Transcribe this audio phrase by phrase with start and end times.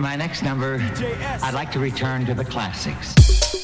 [0.00, 0.78] My next number,
[1.42, 3.57] I'd like to return to the classics.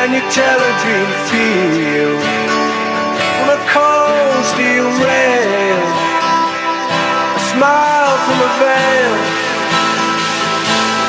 [0.00, 2.16] Can you tell a dream feel
[3.42, 5.82] on a cold steel rail?
[7.36, 9.14] A smile from a veil.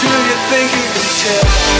[0.01, 1.70] Do you think you can tell?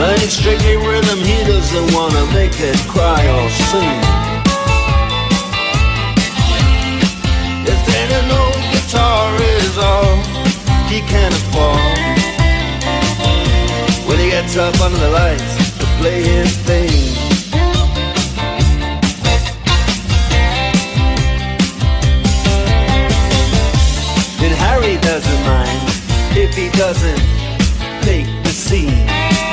[0.00, 4.00] But it's strictly rhythm, he doesn't wanna make it cry or sing.
[7.68, 10.16] If any old guitar is all
[10.88, 11.98] he can afford,
[14.08, 16.88] when he gets up under the lights to play his thing.
[24.40, 25.82] Then Harry doesn't mind
[26.38, 27.22] if he doesn't
[28.06, 29.49] make the scene.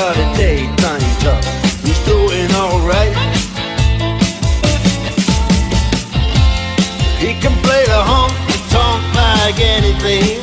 [0.00, 1.44] A daytime job,
[1.84, 3.14] he's doing alright.
[7.18, 10.40] He can play the honky tonk like anything.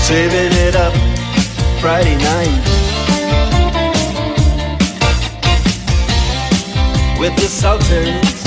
[0.00, 0.92] Saving it up
[1.80, 2.62] Friday night.
[7.20, 8.42] With the Sultans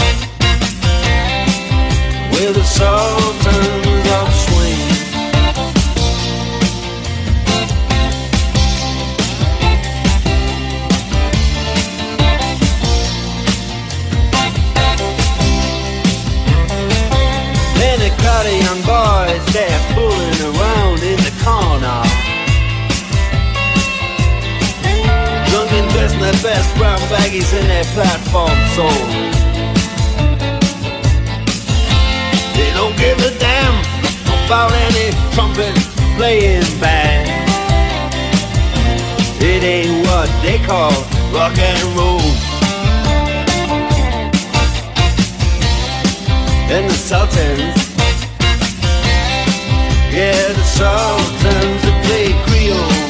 [2.35, 4.34] with the sultans of
[18.45, 22.01] Crowd of young boys, they're fooling around in the corner.
[25.49, 29.13] Drunk and dressed in their best brown baggies in their platform soles.
[32.55, 33.73] They don't give a damn
[34.45, 35.73] about any trumpet
[36.15, 37.27] playing band.
[39.41, 40.91] It ain't what they call
[41.33, 42.21] rock and roll.
[46.69, 47.84] And the Sultans,
[50.15, 53.04] yeah, the Sultans that play Creole.